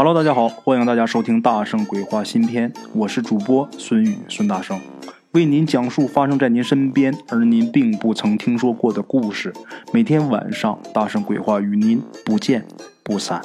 [0.00, 4.78] Hello，大家好，欢迎大家收听《大圣鬼话》新篇，我是主播孙宇孙大圣，
[5.32, 9.52] 为您讲述发生在您身边而您并不曾听说过的故事。
[9.92, 12.64] 每天晚上，《大圣鬼话》与您不见
[13.02, 13.42] 不散。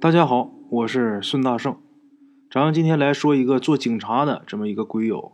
[0.00, 1.76] 大家好，我是孙大圣，
[2.50, 5.32] 咱们今天来说一个做警察的这么一个鬼友，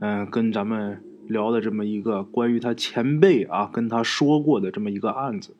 [0.00, 5.54] 嗯，跟咱们聊的这么一个关于他前辈啊跟他说过的这么一个案子。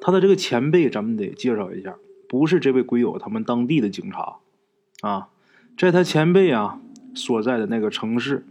[0.00, 1.96] 他的这个前辈，咱们得介绍一下。
[2.32, 4.36] 不是这位鬼友他们当地的警察，
[5.02, 5.28] 啊，
[5.76, 6.80] 在他前辈啊
[7.14, 8.46] 所在的那个城市，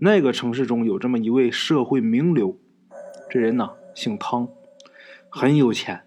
[0.00, 2.58] 那个城市中有这么一位社会名流，
[3.30, 4.48] 这人呢姓汤，
[5.28, 6.00] 很有钱，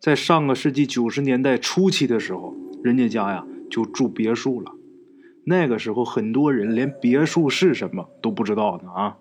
[0.00, 4.72] 在上个世纪九十年代初期的时候，人家家呀就住别墅了。
[5.44, 9.18] 那个时候很多人连别墅是什么都不知道呢啊！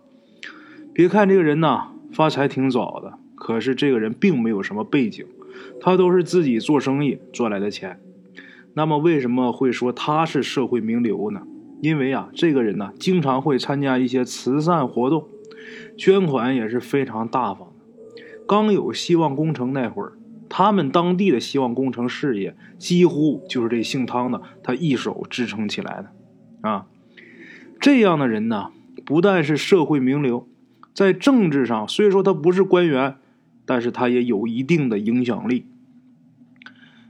[0.93, 5.27] 别看这个人呢发财挺早的，可是这个人并没有什么背景。
[5.79, 7.99] 他都是自己做生意赚来的钱，
[8.73, 11.41] 那么为什么会说他是社会名流呢？
[11.81, 15.27] 因为啊，这个人呢，经常会参加一些慈善活动，
[15.97, 18.23] 捐款也是非常大方的。
[18.47, 20.13] 刚有希望工程那会儿，
[20.47, 26.85] 他们当地的希望工程事业几乎就是这姓汤的他一手支撑起来的啊。
[27.79, 28.69] 这样的人呢，
[29.03, 30.47] 不但是社会名流，
[30.93, 33.15] 在政治上虽说他不是官员。
[33.71, 35.65] 但是他也有一定的影响力。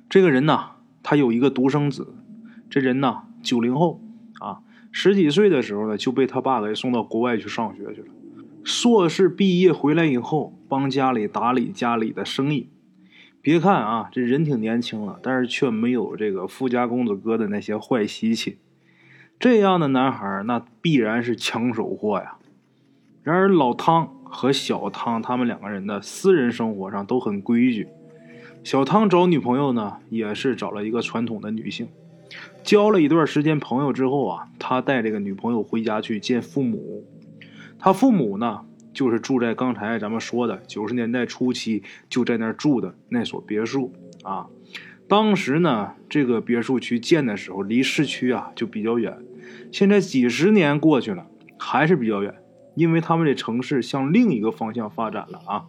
[0.07, 2.13] 这个人呢，他有一个独生子，
[2.69, 3.99] 这人呢九零后
[4.39, 8.09] 啊，十几岁的时候呢就被他爸给送到国外去上学去了。
[8.63, 12.69] 硕士毕业回来以后，帮家里打理家里的生意。
[13.41, 18.59] 别看啊，这人挺年轻了，但是却没有这个富家公子哥的那些坏习气。
[19.39, 22.37] 这样的男孩，那必然是抢手货呀。
[23.23, 24.20] 然而老汤。
[24.31, 27.87] 和小汤他们两个人的私人生活上都很规矩。
[28.63, 31.89] 小汤找女朋友呢，也是找了一个传统的女性。
[32.63, 37.03] 交了一段时间朋友之后啊，他带这个女朋友回家去见父母。
[37.77, 38.61] 他父母呢，
[38.93, 43.91] 就是住在刚才咱们说的九十年代初期就在那儿住的那所别墅
[44.23, 44.47] 啊。
[45.09, 49.17] 当时呢，这个别墅区建的时候离市区啊就比较远，
[49.71, 51.27] 现在几十年过去了，
[51.57, 52.33] 还是比较远。
[52.81, 55.65] 因为他们这城市向另一个方向发展了啊，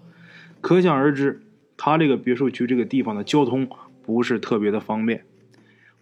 [0.63, 1.43] 可想而知，
[1.77, 3.69] 他这个别墅区这个地方的交通
[4.03, 5.27] 不是特别的方便。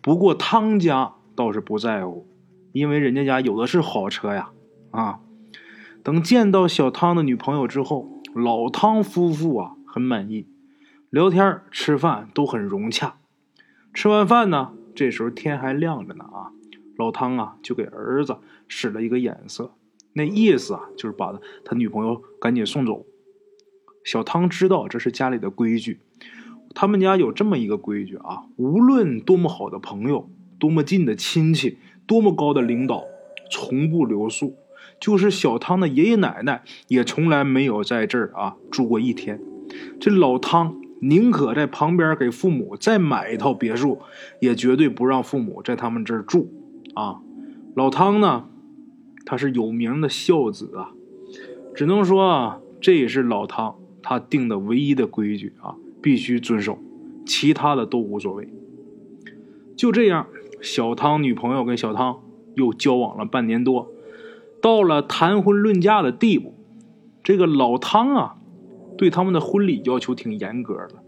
[0.01, 2.29] 不过汤家倒是不在乎，
[2.71, 4.51] 因为人家家有的是好车呀
[4.93, 5.19] 啊。
[6.05, 10.47] 等见到小汤的女朋友之后，老汤夫妇啊很满意，
[11.11, 13.17] 聊天吃饭都很融洽。
[13.93, 16.55] 吃完饭呢，这时候天还亮着呢啊，
[16.97, 18.39] 老汤啊就给儿子
[18.69, 19.73] 使了一个眼色。
[20.13, 23.07] 那意思啊，就是把他女朋友赶紧送走。
[24.03, 26.01] 小汤知道这是家里的规矩，
[26.75, 30.29] 他们家有这么一个规矩啊：无论多么好的朋友、
[30.59, 33.05] 多么近的亲戚、多么高的领导，
[33.51, 34.57] 从不留宿。
[34.99, 39.41] 就是小汤的爷爷奶奶也从来没有在这儿啊住过一天。
[40.01, 44.01] 这老汤宁可在旁边给父母再买一套别墅，
[44.41, 46.53] 也绝对不让父母在他们这儿住
[46.95, 47.21] 啊。
[47.75, 48.47] 老汤呢？
[49.25, 50.93] 他是有名的孝子啊，
[51.75, 56.79] 只能说啊，这也是老汤他定的唯一的规矩啊，必须遵守，
[57.27, 58.49] 其他的都无所谓。
[59.77, 60.27] 就这样，
[60.61, 62.21] 小汤女朋友跟小汤
[62.55, 63.91] 又交往了半年多，
[64.61, 66.55] 到了谈婚论嫁的地步。
[67.23, 68.37] 这个老汤啊，
[68.97, 71.03] 对他们的婚礼要求挺严格的。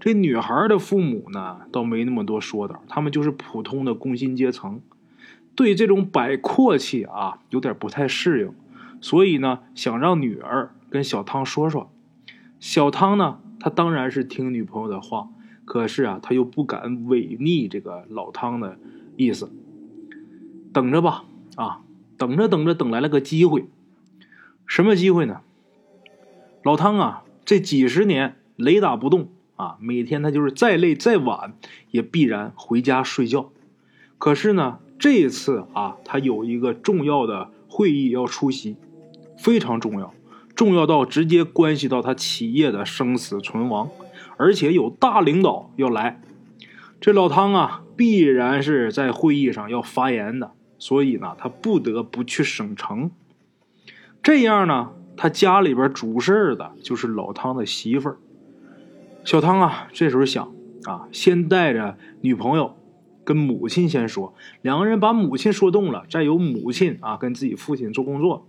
[0.00, 4.80] 这女孩的父母呢，倒没那么多说道，他们就是普通的工薪阶层。
[5.54, 8.54] 对这种摆阔气啊，有点不太适应，
[9.02, 11.90] 所以呢，想让女儿跟小汤说说。
[12.58, 15.28] 小汤呢，他当然是听女朋友的话，
[15.66, 18.78] 可是啊，他又不敢违逆这个老汤的
[19.16, 19.52] 意思。
[20.72, 21.24] 等着吧，
[21.56, 21.82] 啊，
[22.16, 23.66] 等着等着，等来了个机会。
[24.66, 25.42] 什么机会呢？
[26.62, 31.52] 老汤啊，这几十年雷打不动啊，每天他就是再累再晚，
[31.90, 33.50] 也必然回家睡觉。
[34.16, 34.78] 可是呢。
[35.02, 38.76] 这一次啊，他有一个重要的会议要出席，
[39.36, 40.14] 非常重要，
[40.54, 43.90] 重要到直接关系到他企业的生死存亡，
[44.36, 46.22] 而且有大领导要来，
[47.00, 53.10] 这老汤啊，必然是在会议上要发言的，所以呢，他不得不去省城。
[54.22, 58.18] 这样呢，他家里边主事的就是老汤的媳妇儿，
[59.24, 60.54] 小汤啊，这时候想
[60.84, 62.76] 啊，先带着女朋友。
[63.24, 68.48] 跟母亲先说，两个人把母亲说动了，再由母亲啊跟自己父亲做工作。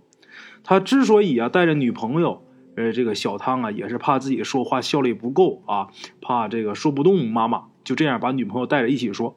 [0.62, 2.42] 他之所以啊带着女朋友，
[2.76, 5.88] 呃，这个小汤啊也是怕自己说话效率不够啊，
[6.20, 9.36] 怕这个说不动妈妈就这样把女朋友带着一起说。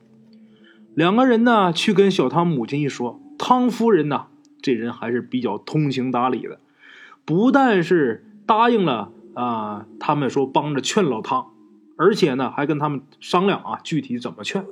[0.96, 4.28] 两个人呢去跟小汤母亲一说，汤夫人呢，
[4.62, 6.60] 这人还是比较通情达理的，
[7.26, 11.52] 不但是答应了啊，他们说帮着劝老汤，
[11.98, 14.66] 而且呢还跟他们商量啊，具体怎么劝。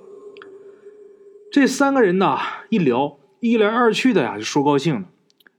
[1.55, 2.37] 这三个人呐
[2.67, 5.05] 一聊，一来二去的呀，就说高兴了。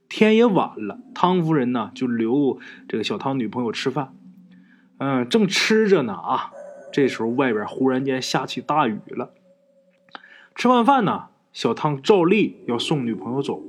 [0.07, 4.13] 天也晚了，汤夫人呢就留这个小汤女朋友吃饭。
[4.99, 6.51] 嗯，正吃着呢啊，
[6.93, 9.31] 这时候外边忽然间下起大雨了。
[10.53, 13.63] 吃完饭呢，小汤照例要送女朋友走，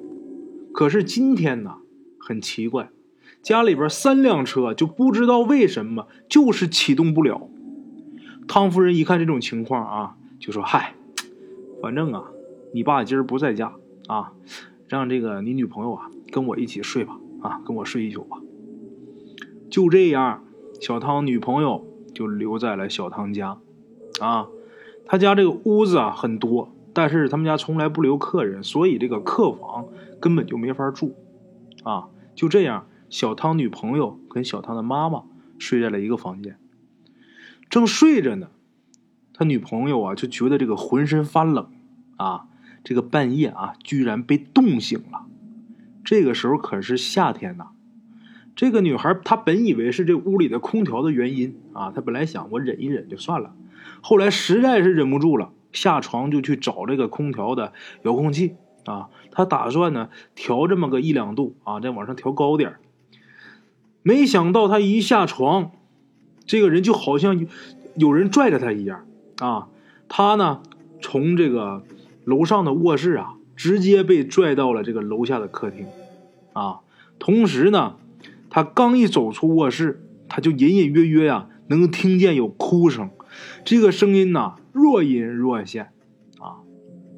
[0.75, 1.77] 可是今天呢
[2.21, 2.91] 很奇怪，
[3.43, 7.49] 家里边三辆车就不知道为什么就是启动不了。
[8.47, 10.93] 汤夫人一看这种情况啊，就说：“嗨，
[11.81, 12.25] 反正啊，
[12.73, 13.75] 你爸今儿不在家
[14.07, 14.33] 啊，
[14.89, 18.39] 让这个你女朋友啊跟我一起睡吧，啊，跟我睡一宿吧。”
[19.71, 20.45] 就这样。
[20.81, 21.85] 小汤女朋友
[22.15, 23.59] 就留在了小汤家，
[24.21, 24.47] 啊，
[25.05, 29.89] 他家这个屋子啊很多，但是他们家从来不留客人，所以这个客房
[30.21, 31.17] 根本就没法住，
[31.83, 35.25] 啊，就这样，小汤女朋友跟小汤的妈妈
[35.59, 36.57] 睡在了一个房间，
[37.69, 38.51] 正睡着呢，
[39.39, 41.69] 他女朋友啊就觉得这个浑身发冷，
[42.17, 42.47] 啊，
[42.83, 45.27] 这个半夜啊居然被冻醒了，
[46.05, 47.69] 这个时候可是夏天呐。
[48.57, 53.55] 这个女孩她本以为是这屋里的空调的原因啊，她本来想我忍一忍就算了，
[54.01, 58.57] 后来实在是忍不住了，下床就去找这个空调的遥控器
[58.87, 62.75] 啊，她打算呢调这么个一两度啊，再往上调高点
[64.03, 65.71] 没想到她一下床，
[66.45, 67.47] 这个人就好像
[67.95, 69.07] 有人拽着她一样
[69.41, 69.69] 啊，
[70.09, 70.63] 他呢
[71.01, 71.85] 从这个
[72.25, 75.87] 楼上的卧室啊，直接被拽到了这个楼下的客厅
[76.53, 76.81] 啊，
[77.19, 77.97] 同时呢。
[78.51, 83.11] 他刚一走出卧室，他就隐隐约约呀，能听见有哭声，
[83.63, 85.93] 这个声音呐，若隐若现，
[86.39, 86.65] 啊，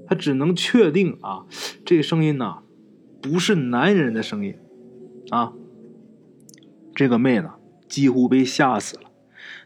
[0.08, 1.46] 他只能确定啊，
[1.84, 2.62] 这声音呐，
[3.22, 4.56] 不是男人的声音，
[5.30, 5.52] 啊，
[6.96, 7.48] 这个妹子
[7.88, 9.09] 几乎被吓死了。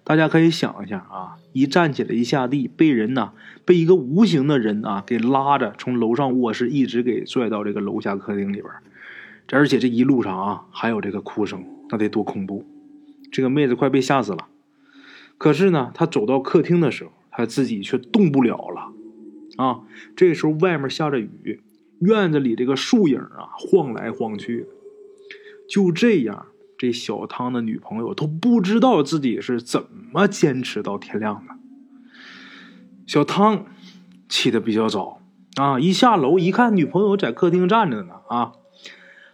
[0.05, 3.33] 大家可以想一下啊，一站起来一下地，被人呢，
[3.65, 8.67] 被一个无形的人啊给拉着，从楼上卧室一直给拽到这个楼下客厅里边。
[9.47, 12.67] 这而且这一路上啊，还有这个哭声，那得多恐怖！
[13.33, 14.47] 这个妹子快被吓死了。
[15.39, 18.93] 可是呢，她走到客厅的时候，她自己却动不了了。
[19.57, 19.81] 啊，
[20.15, 21.63] 这时候外面下着雨，
[22.01, 24.67] 院子里这个树影啊晃来晃去。
[25.69, 26.47] 就这样，
[26.85, 31.55] 这小汤的女朋友都不知道自己是怎么坚持到天亮的。
[33.07, 33.65] 小汤
[34.29, 35.21] 起的比较早
[35.57, 38.53] 啊，一下楼一看，女朋友在客厅站着呢啊。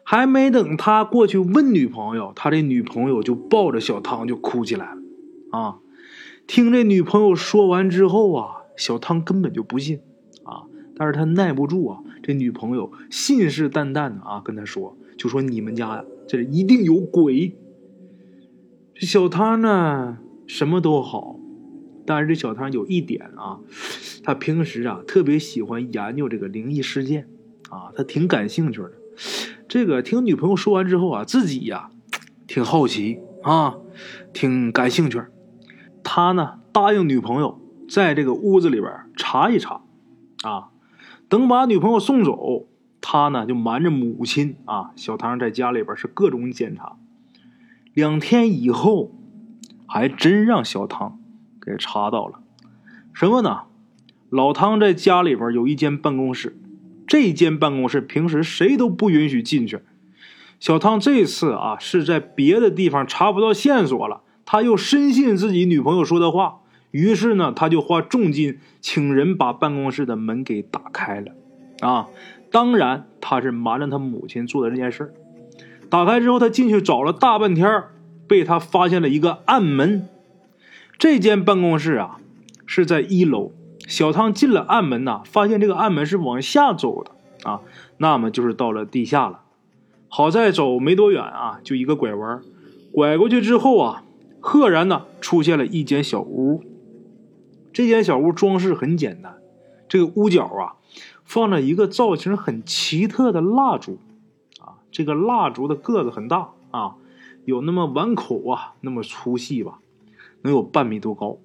[0.02, 5.00] 还没等他过去问女朋友，他这女朋友就抱着小汤就哭起来了，
[5.56, 5.78] 啊！
[6.48, 10.00] 听这女朋友说完之后啊，小汤根本就不信，
[10.42, 10.66] 啊！
[10.96, 17.54] 但是他耐不住啊，这女朋友信誓旦旦的啊跟他说，就说你们家呀这一定有鬼。
[18.94, 21.38] 这小汤呢什么都好，
[22.06, 23.60] 但是这小汤有一点啊，
[24.24, 27.28] 他平时啊特别喜欢研究这个灵异事件，
[27.68, 28.92] 啊，他挺感兴趣的。
[29.68, 31.90] 这个听女朋友说完之后啊，自己呀
[32.46, 33.76] 挺好奇啊，
[34.32, 35.20] 挺感兴趣。
[36.02, 39.82] 他呢答应女朋友在这个屋子里边查一查，
[40.44, 40.70] 啊，
[41.28, 42.69] 等把女朋友送走，
[43.00, 46.96] 他呢就瞒着母亲啊，小唐在家里边是各种检查。
[47.94, 49.12] 两天以后，
[49.86, 51.18] 还真让小唐
[51.60, 52.40] 给查到了
[53.12, 53.62] 什么呢？
[54.28, 56.56] 老汤在家里边有一间办公室。
[57.06, 59.80] 这间办公室平时谁都不允许进去。
[60.60, 66.60] 小汤这次啊是在别的地方查不到线索了，他又深信自己女朋友说的话，
[66.92, 71.32] 于是呢他就花重金请人把办公室的门给打开了。
[71.80, 72.06] 啊，
[72.50, 75.14] 当然他是瞒着他母亲做的这件事
[75.88, 77.84] 打开之后，他进去找了大半天，
[78.28, 80.08] 被他发现了一个暗门。
[80.98, 82.20] 这间办公室啊
[82.66, 83.52] 是在一楼。
[83.88, 87.10] 小汤进了暗门呐，发现这个暗门是往下走的
[87.50, 87.62] 啊，
[87.96, 89.40] 那么就是到了地下了。
[90.08, 92.40] 好在走没多远啊，就一个拐弯，
[92.92, 94.04] 拐过去之后啊，
[94.38, 96.62] 赫然呢出现了一间小屋。
[97.72, 99.38] 这间小屋装饰很简单，
[99.88, 100.78] 这个屋角啊
[101.30, 103.98] 放着一个造型很奇特的蜡烛
[104.58, 106.96] 啊，这个蜡烛的个子很大啊，
[107.44, 109.78] 有那么碗口啊那么粗细吧，
[110.42, 111.38] 能有半米多高。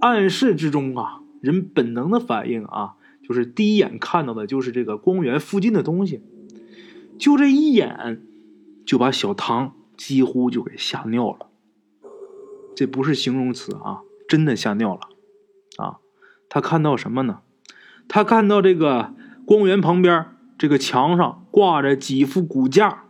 [0.00, 1.22] 暗室之中啊。
[1.40, 6.22] 人本能的反应啊，就是第一眼看到的就是这个光源附近的东西，
[7.18, 8.22] 就这一眼，
[8.86, 11.48] 就把小唐几乎就给吓尿了。
[12.74, 15.00] 这不是形容词啊，真的吓尿了
[15.84, 15.98] 啊！
[16.48, 17.40] 他看到什么呢？
[18.08, 19.12] 他看到这个
[19.46, 23.04] 光源旁边这个墙上挂着几副骨架，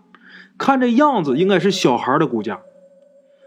[0.56, 2.60] 看这样子应该是小孩的骨架。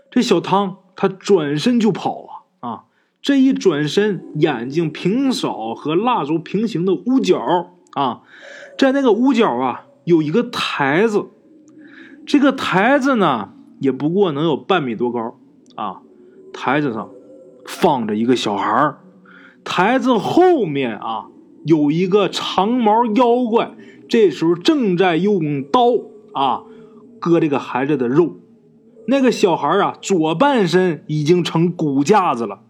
[0.10, 2.84] 这小汤他转身就跑啊啊！
[3.22, 8.22] 这一转身，眼睛平扫和蜡烛平行的屋角啊，
[8.78, 11.26] 在那个屋角啊有一个台子，
[12.26, 13.50] 这个台子呢
[13.80, 15.38] 也不过能有半米多高
[15.76, 16.02] 啊。
[16.54, 17.10] 台子上
[17.66, 18.96] 放着一个小孩，
[19.64, 21.28] 台子后面啊
[21.68, 23.74] 有一个长毛妖怪，
[24.08, 25.82] 这时候正在用刀
[26.34, 26.64] 啊
[27.20, 28.38] 割这个孩子的肉。
[29.06, 32.62] 那个小孩啊左半身已经成骨架子了。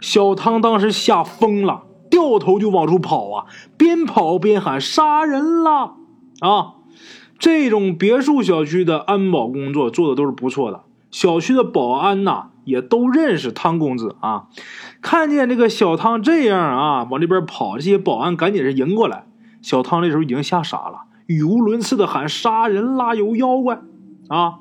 [0.00, 5.94] 小汤当时吓疯了，掉头就往出跑啊，边跑边喊：“杀人了！”
[6.42, 6.74] 啊，
[7.38, 12.48] 这种别墅小区的安保工作做的都是不错的，小区的保安呐。
[12.64, 14.46] 也都认识汤公子啊！
[15.00, 19.26] 看见这个小汤这样啊，往这边跑，这些保安赶紧是迎过来。
[19.62, 23.16] 小汤这时候已经吓傻了，语无伦次的喊：“杀人啦！
[23.16, 23.80] 有妖怪！”
[24.30, 24.60] 啊！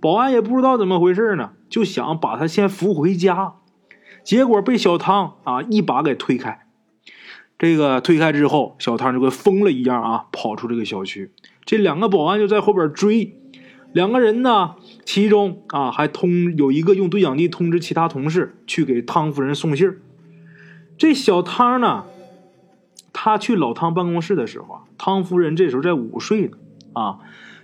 [0.00, 3.56] 保安也不知道怎么回事呢，就想把他先扶回家，
[4.24, 6.64] 结果被小汤啊一把给推开。
[7.58, 11.30] 这个推开之后，小汤就跟疯了一样啊，跑出这个小区。
[11.66, 13.36] 这两个保安就在后边追。
[13.92, 19.98] 两个人呢，其中啊还通有一个用对讲机通知其他同事去给汤夫人送信
[20.96, 22.04] 这小汤呢，
[23.12, 26.56] 他去老汤办公室的时候啊，汤夫人这时候在午睡呢。
[26.94, 27.20] 啊，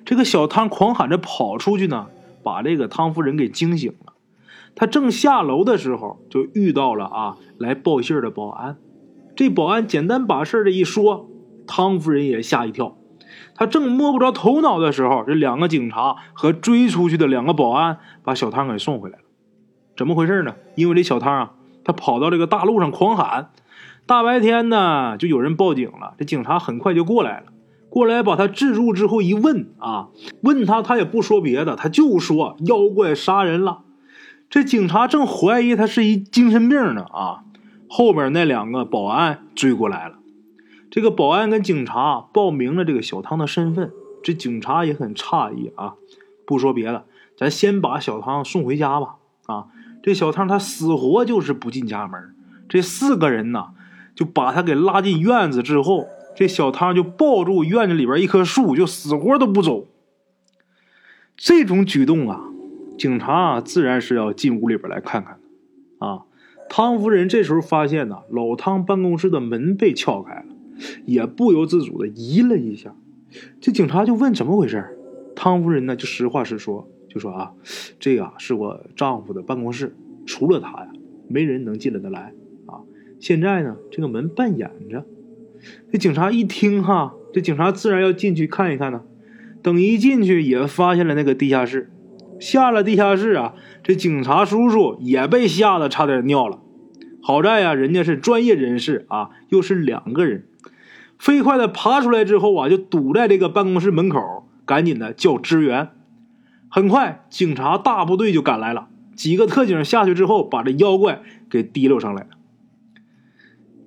[0.06, 2.06] 这个小汤狂喊着跑出去呢，
[2.42, 4.14] 把这个汤夫人给惊醒了。
[4.74, 8.76] 他正下楼的时候，就遇到了啊来报信的保安。
[9.36, 11.28] 这保安简单把事儿这一说，
[11.66, 12.97] 汤夫人也吓一跳。
[13.58, 19.24] 他正摸不着头脑的时候，这两个警察和追出去的两个保安把小汤给送回来了。
[19.96, 20.54] 怎么回事呢？
[20.76, 21.50] 因为这小汤啊，
[21.84, 23.50] 他跑到这个大路上狂喊，
[24.06, 26.14] 大白天呢就有人报警了。
[26.16, 27.46] 这警察很快就过来了，
[27.90, 30.10] 过来把他制住之后一问啊，
[30.42, 33.80] 问他他也不说别的，他就说妖怪杀人了。
[34.48, 37.42] 这警察正怀疑他是一精神病呢啊，
[37.88, 40.17] 后边那两个保安追过来了。
[40.90, 43.92] 这个保安跟警察报明了这个小汤的身份，
[44.22, 45.94] 这警察也很诧异啊。
[46.46, 47.04] 不说别的，
[47.36, 49.16] 咱先把小汤送回家吧。
[49.46, 49.66] 啊，
[50.02, 52.34] 这小汤他死活就是不进家门。
[52.68, 53.68] 这四个人呢，
[54.14, 59.86] 就把他给拉进院子之后，这小汤就抱住院子里边一棵树，就死活都不走。
[61.36, 62.44] 这种举动啊，
[62.98, 66.06] 警察自然是要进屋里边来看看的。
[66.06, 66.22] 啊，
[66.68, 70.44] 汤夫人这时候发现呢，老汤办公室的门被撬开了。
[71.04, 72.94] 也不由自主的移了一下，
[73.60, 74.98] 这警察就问怎么回事
[75.34, 77.52] 汤夫人呢就实话实说，就说啊，
[78.00, 79.94] 这啊是我丈夫的办公室，
[80.26, 80.90] 除了他呀，
[81.28, 82.32] 没人能进来的来
[82.66, 82.82] 啊。
[83.20, 85.06] 现在呢，这个门半掩着。
[85.92, 89.02] 这警察一听哈，这警察自然要进去看一看呢。
[89.62, 91.90] 等一进去，也发现了那个地下室。
[92.40, 96.60] 下了地下室啊，这警察叔叔也被吓得差点尿了。
[97.22, 100.47] 好在呀，人家是专业人士啊，又是两个人。
[101.18, 105.90] 飞快的爬出来之后啊，就堵在这个办公室门口，赶紧的叫支援。
[106.70, 108.88] 很快，警察大部队就赶来了。
[109.16, 112.28] 几个特警下去之后，把这妖怪给提溜上来了。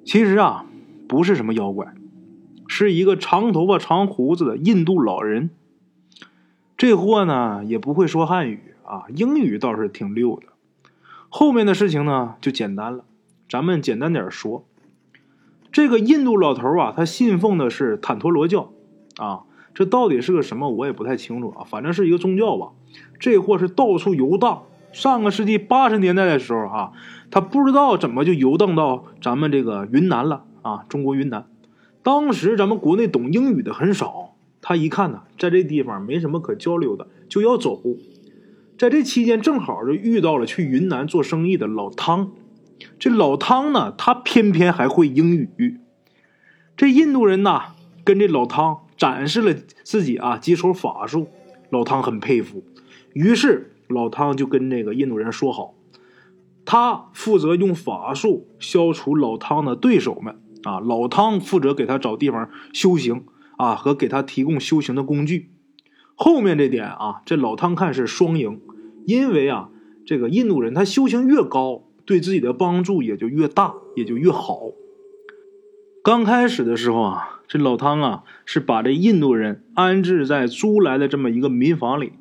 [0.04, 0.66] 其实啊，
[1.08, 1.94] 不是什么妖怪，
[2.68, 5.52] 是一个长头发、长胡子的印度老人。
[6.76, 10.48] 这货呢，也不会说汉语啊，英语倒是挺溜的。
[11.30, 13.06] 后面的事情呢，就简单了，
[13.48, 14.66] 咱们简单点说。
[15.72, 18.72] 这个印度老头啊，他信奉的是坦陀罗教，
[19.18, 22.70] 啊，这到底是个什么，我也不太清楚啊，反正是一个宗教吧。
[23.20, 24.64] 这货是到处游荡。
[24.92, 26.92] 上个世纪八十年代的时候啊，
[27.30, 31.46] 他不知道怎么就游荡到咱们这个云南了啊，中国云南。
[32.04, 37.82] 当时咱们国内懂英语的很少，他一看呢，在这地方没什么可交流的，就要走。
[38.78, 42.32] 在这期间，正好就遇到了去云南做生意的老汤。
[43.00, 45.80] 这老汤呢，他偏偏还会英语。
[46.78, 47.74] 这印度人呐，
[48.04, 51.28] 跟这老汤展示了自己啊几手法术，
[51.70, 52.64] 老汤很佩服。
[53.14, 55.76] 于是老汤就跟这个印度人说好，
[56.66, 63.26] 他负责用法术消除老汤的对手们啊，老汤负责给他找地方修行
[63.58, 65.52] 啊，和给他提供修行的工具。
[66.16, 68.62] 后面这点啊，这老汤看是双赢，
[69.06, 69.70] 因为啊，
[70.06, 71.84] 这个印度人他修行越高。
[72.12, 74.74] 对自己的帮助也就越大，也就越好。
[76.04, 82.12] 刚开始的时候啊，这老汤啊是把这印度人安置在租来的这么一个民房里。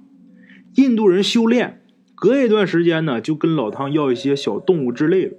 [0.77, 1.83] 印度人修炼，
[2.15, 5.35] 隔一段时间呢就跟老汤要一些小动物之类的。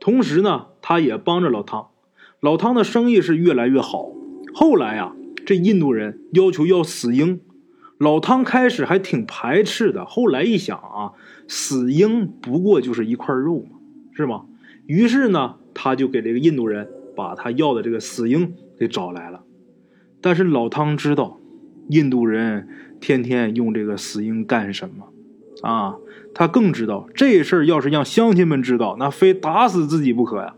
[0.00, 1.86] 同时呢，他也帮着老汤。
[2.40, 4.08] 老汤的生意是越来越好。
[4.52, 5.14] 后来呀，
[5.46, 7.40] 这印度人要求要死鹰，
[7.98, 10.04] 老汤开始还挺排斥的。
[10.04, 11.12] 后来一想啊，
[11.46, 13.76] 死鹰不过就是一块肉嘛，
[14.14, 14.44] 是吗？
[14.86, 19.42] 于是呢，他就给这个印度人把他要的这个死鹰给找来了。
[20.20, 21.38] 但是老汤知道，
[21.88, 22.68] 印度人
[23.00, 25.08] 天天用这个死鹰干什么
[25.68, 25.96] 啊？
[26.34, 30.54] 他更知道这事儿要是让乡亲们知道，那非打死自己不可呀。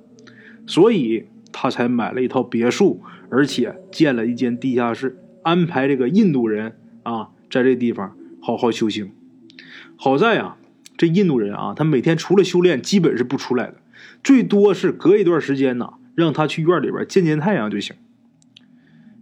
[0.66, 1.26] 所以。
[1.58, 9.12] 他才买了一套别墅，而且建了一间地下室，安排这个印度人啊，在这地方好好修行。
[9.96, 10.58] 好在啊，
[10.96, 13.74] 这印度人啊，他每天除了修炼，基本是不出来的，
[14.24, 17.96] 最多是隔一段时间呢，让他去院里边见见太阳就行。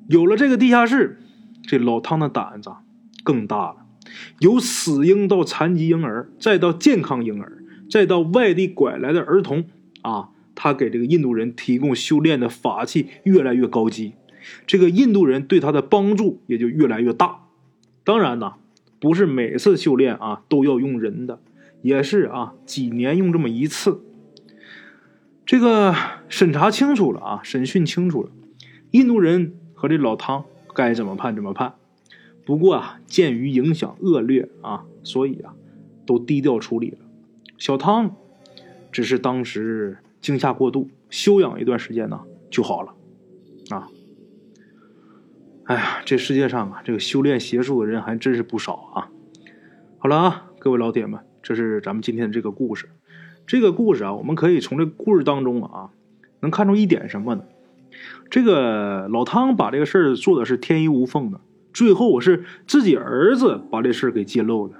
[0.09, 1.19] 有了这个地下室，
[1.67, 2.71] 这老汤的胆子
[3.23, 3.77] 更大了。
[4.41, 7.59] 由死婴到残疾婴儿，再到健康婴儿，
[7.91, 9.65] 再到外地拐来的儿童
[10.03, 10.29] 啊。
[10.55, 14.13] 他给这个印度人提供修炼的法器越来越高级，
[14.69, 17.41] 这个印度人对他的帮助也就越来越大。
[18.05, 18.53] 当然呢，
[19.01, 21.41] 不是每次修炼啊都要用人的，
[21.85, 24.03] 也是啊几年用这么一次。
[25.47, 25.95] 这个
[26.29, 28.31] 审查清楚了啊，审讯清楚了，
[28.91, 31.75] 印度人和这老汤该怎么判怎么判。
[32.45, 35.55] 不过啊，鉴于影响恶劣啊，所以啊
[36.05, 36.99] 都低调处理了。
[37.59, 38.17] 小汤
[38.91, 39.99] 只是当时。
[40.25, 42.95] 惊吓过度，休养一段时间呢就好了，
[43.69, 43.91] 啊！
[45.65, 49.11] 哎呀，这世界上啊，这个修炼邪术的人还真是不少啊。
[49.99, 52.89] 好了啊，各位老铁们，这是咱们今天的这个故事。
[53.47, 55.91] 这个故事啊，我们可以从这故事当中啊，
[56.41, 57.45] 能看出一点什么呢？
[58.31, 61.41] 这个老汤把这个事儿做的是天衣无缝的，
[61.73, 64.77] 最后我是自己儿子把这事儿给揭露的。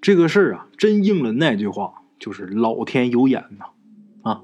[0.00, 3.64] 这个事儿啊，真应了那句话，就是老天有眼呐。
[4.22, 4.42] 啊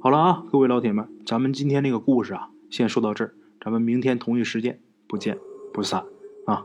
[0.00, 5.38] 好了啊，各位老铁们，咱们今天这个故事啊，先说到这儿，咱们明天同一时间不见
[5.72, 6.02] 不散
[6.46, 6.64] 啊。